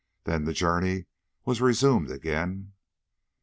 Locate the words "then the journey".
0.23-1.05